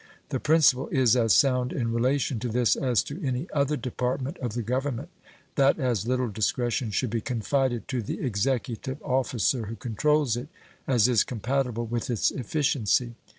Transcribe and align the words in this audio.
The 0.29 0.39
principle 0.39 0.87
is 0.87 1.15
as 1.15 1.31
sound 1.31 1.71
in 1.71 1.93
relation 1.93 2.39
to 2.39 2.49
this 2.49 2.75
as 2.75 3.03
to 3.03 3.23
any 3.23 3.47
other 3.53 3.77
Department 3.77 4.35
of 4.39 4.53
the 4.53 4.63
Government, 4.63 5.09
that 5.57 5.77
as 5.77 6.07
little 6.07 6.27
discretion 6.29 6.89
should 6.89 7.11
be 7.11 7.21
confided 7.21 7.87
to 7.89 8.01
the 8.01 8.19
executive 8.19 8.99
officer 9.03 9.67
who 9.67 9.75
controls 9.75 10.35
it 10.35 10.47
as 10.87 11.07
is 11.07 11.23
compatible 11.23 11.85
with 11.85 12.09
its 12.09 12.31
efficiency. 12.31 13.13